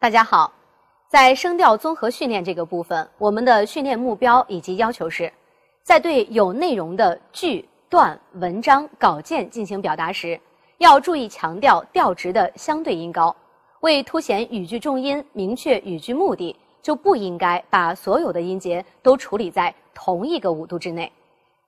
[0.00, 0.52] 大家好，
[1.08, 5.30] 在声调综合训练这个部分，我们的训练目标以及要求是，
[5.82, 10.40] 在对有内容的句段、文章、稿件进行表达时，
[10.78, 13.34] 要注意强调调值的相对音高。
[13.80, 21.12] 为凸显语句重音、明确语句目的，就不应该把所有的音节都处理在同一个五度之内。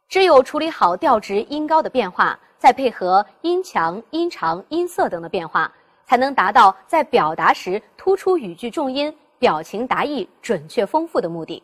[0.08, 5.72] 只有处理好调值音高的变化，再配合音强、音长、音色等的变化，
[6.10, 11.62] 才能达到在表达时突出语句重音、表情达意准确丰富的目的。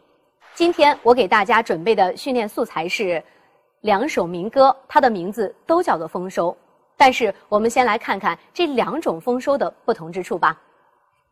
[0.55, 3.21] 今天我给大家准备的训练素材是
[3.81, 6.57] 两首民歌，它的名字都叫做丰收。
[6.97, 10.57] 但是我们先来看看这两种丰收的不同之处吧。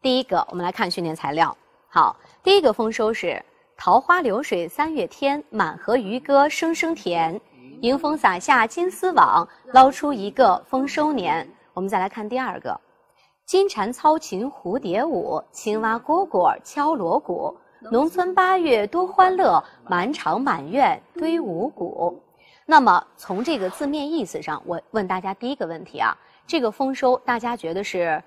[0.03, 1.56] 第一个，我们来看训练材料。
[1.86, 3.41] 好，第一个丰收是
[3.78, 7.41] “桃花流水三月天，满河渔歌声声甜。
[7.81, 12.81] 迎风撒下金丝网，捞出一个丰收年。”我们再来看第二个
[13.47, 17.55] ，“金蝉操琴蝴蝶舞，青蛙蝈蝈敲锣鼓。
[17.91, 22.19] 农村八月多欢乐，满场满院堆五谷。”
[22.65, 28.25] 那么从这个字面意思上，我问大家第一个问题啊，这个丰收大家觉得是，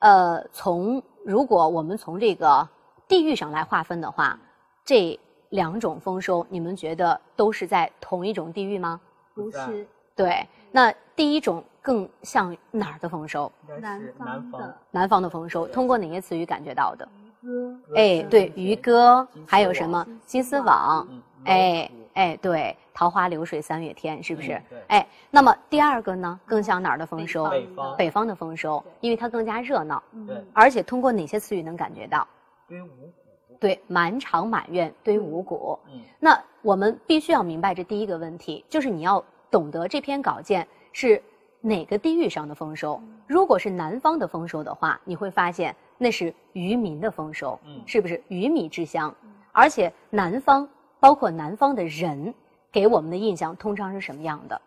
[0.00, 2.68] 呃，从如果我们从这个
[3.08, 4.38] 地域上来划分的话，
[4.84, 9.00] 这两种丰收，你们觉得都是在同一种地域吗？
[9.34, 13.52] 不是，对，那第一种更像哪儿的丰收？
[13.78, 17.06] 南方的南方的丰收，通过哪些词语感觉到的？
[17.42, 21.06] 歌，哎，对，渔歌，还有什么金丝网？
[21.44, 24.58] 哎哎，对，桃花流水三月天，是不是？
[24.88, 27.44] 哎，那么第二个呢，更像哪儿的丰收？
[27.50, 32.26] 北方北方的丰收，因为它更加热闹，对，而且通过哪些词语能感觉到？
[32.66, 33.12] 堆五谷。
[33.60, 35.78] 对，满场满院堆五谷。
[35.92, 41.22] 嗯，那我们必须要明白这第一个问题，就是你要懂得这篇稿件是
[41.64, 43.00] 哪个地域上的丰收。
[43.26, 49.14] 如果是南方的丰收的话，你会发现那是渔民的丰收，嗯是不是鱼米之乡？
[49.50, 50.68] 而且南方
[51.00, 52.34] 包括南方的人
[52.70, 54.60] 给我们的印象通常是什么样的？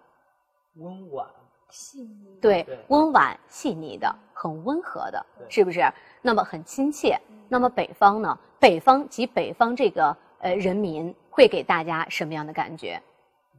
[0.78, 1.28] 温婉。
[1.70, 5.82] 细腻，对对，温婉细腻的，很温和的，是不是？
[6.22, 7.20] 那么很亲切。
[7.48, 8.40] 那么北方呢？
[8.58, 13.00] 北方及北方这个呃人民会给大家什么样的感觉？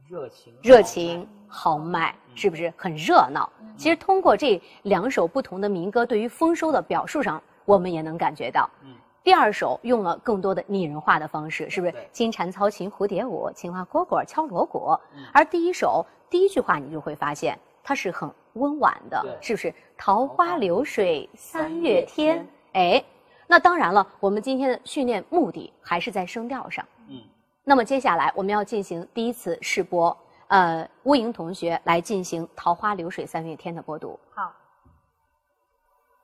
[0.09, 3.47] 热情，热情豪迈，是不是很热闹？
[3.77, 8.67] 其实通过这两首不同的民歌，对于丰收的表述上，我们也能感觉到。
[8.83, 11.93] 嗯第二首用了更多的拟人化的方式，是不是？
[12.11, 14.97] 金蝉操琴蝴蝶舞，青蛙蝈蝈敲锣鼓。
[15.13, 19.71] 嗯而第一首第一句话，你就会发现它是很温婉的，是不是？
[19.95, 23.03] 桃花流水三月天哎，
[23.45, 26.83] 那当然了，我们今天的训练目的还是在声调上。
[27.09, 27.21] 嗯，
[27.69, 34.19] 那么接下来我们要进行第一次试播，呃，乌莹同学来进行《桃花流水三月天》的播读。
[34.33, 34.51] 好。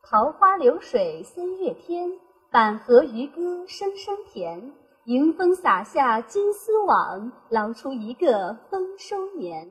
[0.02, 2.12] 桃花流水三月天，
[2.50, 4.72] 板河渔歌声声甜。
[5.04, 9.70] 迎风撒下金丝网，捞出一个丰收年。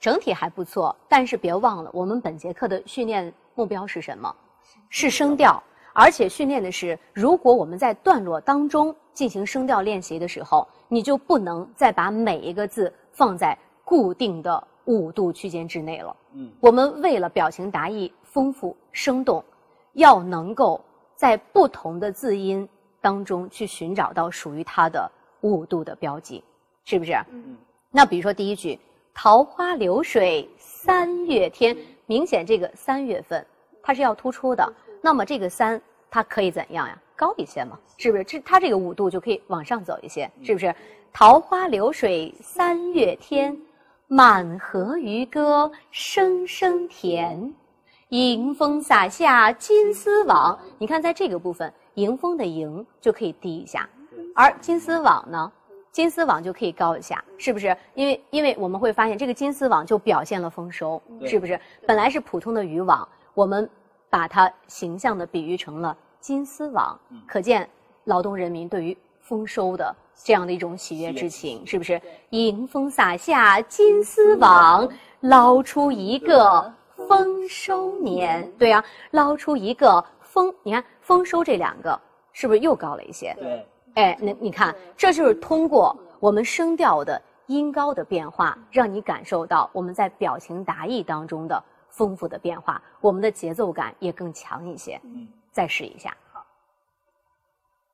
[0.00, 4.34] 整体还不错，但是别忘了，我们本节课的训练目标是什么？
[4.88, 5.62] 是声调，
[5.98, 16.14] 而且训练的是，如果我们在段落当中进行声调练习的时候，你就不能再把每一个字放在固定的五度区间之内了。
[16.34, 19.42] 嗯，我们为了表情达意、丰富生动，
[19.94, 20.78] 要能够
[21.14, 22.68] 在不同的字音
[23.00, 26.44] 当中去寻找到属于它的五度的标记，
[26.84, 27.14] 是不是？
[27.30, 27.56] 嗯，
[27.90, 28.78] 那比如说第一句
[29.14, 31.74] “桃花流水三月天”，
[32.04, 33.44] 明显这个三月份
[33.82, 34.70] 它是要突出的，
[35.06, 35.80] 那么这个三
[36.10, 36.98] 它可以怎样呀？
[37.14, 38.24] 高一些嘛，是不是？
[38.24, 40.74] 这它这个五度就可以往上走一些，是不是？
[41.12, 43.56] 桃花流水三月天，
[44.08, 47.54] 满河渔歌声声甜。
[48.08, 53.88] 迎风撒下金丝网，你看在这个部分，迎风的迎就可以低一下，
[54.34, 55.52] 而金丝网呢，
[55.92, 57.76] 金丝网就可以高一下，是不是？
[57.94, 61.60] 因为因为我们会发现这个金丝网就表现了丰收，是不是？
[61.86, 63.70] 本来是普通的渔网，我们
[64.10, 67.20] 把它形象的比喻成了金丝网，嗯。
[67.26, 67.68] 可见
[68.04, 72.00] 劳动人民对于丰收的这样的一种喜悦之情，是不是？
[72.30, 74.88] 迎风撒下金丝网，
[75.20, 76.72] 捞出一个
[77.08, 78.50] 丰收年。
[78.56, 82.00] 对啊，捞出一个丰，你看丰收这两个
[82.32, 83.34] 是不是又高了一些？
[83.38, 91.62] 对，哎，那你看，这就是通过我们声调的音高的变化，让你感受到我们在表情达意当中的
[91.96, 95.00] 丰富的变化，我们的节奏感也更强一些。
[95.02, 96.44] 嗯，再试一下，好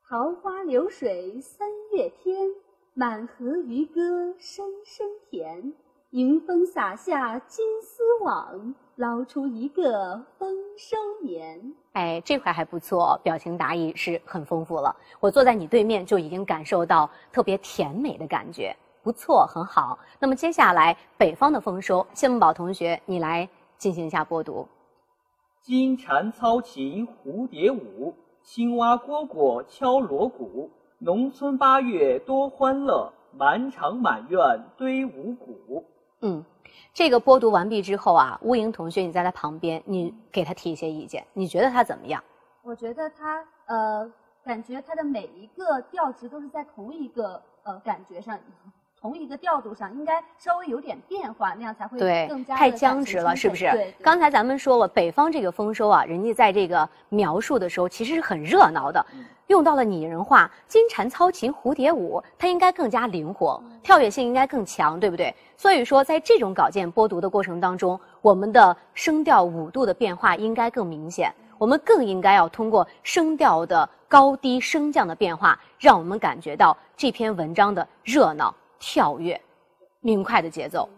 [0.08, 2.48] 桃花流水三月天，
[2.94, 5.72] 满河渔歌声声甜。
[6.10, 11.74] 迎风洒下金丝网，捞出一个丰收年。
[11.92, 14.94] 哎，这块还不错，表情达意是很丰富了。
[15.20, 19.98] 我坐在你对面就已经感受到特别甜美的感觉，不错，很好。
[20.18, 23.48] 那么接下来北方的丰收，谢梦宝同学，你来
[23.82, 24.68] 进行一下播读。
[25.60, 30.70] 金蝉操琴蝴蝶舞，青蛙蝈蝈敲锣鼓。
[31.00, 35.84] 农村八月多欢乐，满场满院堆五谷。
[36.20, 36.44] 嗯，
[36.94, 42.22] 这个播读完毕之后啊，乌莹同学，你在他旁边，你给他提一些意见，你觉得他怎么样？
[42.62, 44.08] 我觉得他呃，
[44.44, 48.38] 感觉他的每一个调值都是在同一个呃感觉上，
[49.02, 53.64] 同一个调度上，应该稍微有点变化，那样才会对更加太僵直了，是不是？
[53.64, 65.34] 对，对刚才咱们说了，北方这个丰收啊，人家在这个描述的时候其实是很热闹的，嗯用到了拟人化，金蝉操琴蝴蝶舞，它应该更加灵活，跳跃性应该更强，对不对？
[65.56, 79.40] 所以说，在这种稿件播读的过程当中，我们的声调五度的变化应该更明显，我们更应该要通过声调的高低升降的变化，让我们感觉到这篇文章的热闹、跳跃、
[80.00, 80.88] 明快的节奏。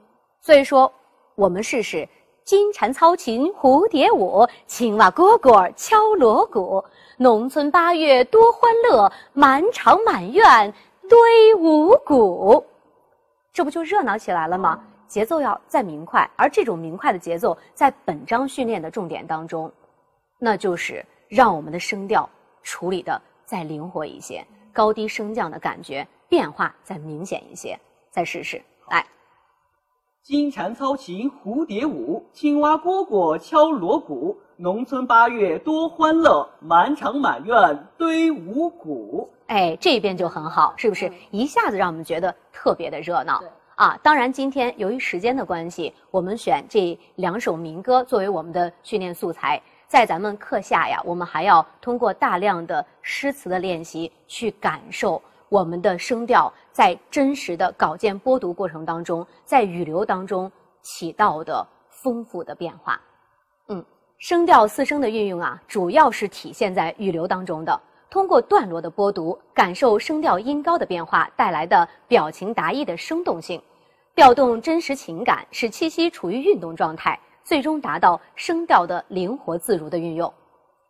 [0.41, 0.91] 所以说，
[1.35, 2.09] 我们试试
[2.43, 6.83] 金蝉操琴蝴蝶舞，青蛙蝈蝈敲锣鼓。
[7.19, 10.73] 农村八月多欢乐，满场满院
[11.09, 12.65] 堆五谷。
[13.53, 14.83] 这不就热闹起来了吗？
[15.07, 19.71] 节奏要再明快，而这种明快的节奏，在本章训练的重点当中，
[20.39, 22.29] 那就是让我们的声调
[22.63, 27.79] 处理的再灵活一些，高低升降的感觉变化再明显一些。
[28.11, 28.61] 再试试，
[28.91, 29.07] 来。
[30.21, 34.37] 金蝉操琴蝴蝶舞，青蛙蝈蝈敲锣鼓。
[34.57, 39.33] 农村八月多欢乐，满场满院堆五谷。
[39.47, 41.13] 哎，这边就很好，是不是？
[41.31, 43.97] 一下子让我们觉得特别的热闹对啊！
[44.03, 49.63] 当然，今天由于时间的关系，我们选这两首民歌作为我们的训练素材。
[49.87, 60.51] 在咱们课下呀，我们还要通过大量的诗词的练习，去感受我们的声调在真实的稿件播读过程当中，在语流当中
[60.83, 63.01] 起到的丰富的变化。
[63.69, 63.85] 嗯，
[64.19, 67.81] 声调四声的运用啊，主要是体现在语流当中的。
[68.11, 73.61] 通过段落的播读，感受声调音高的变化带来的表情达意的生动性，
[74.15, 80.33] 调动真实情感，使气息处于运动状态，最终达到声调的灵活自如的运用。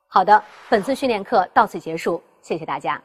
[0.07, 3.01] 好的，本次训练课到此结束，谢谢大家。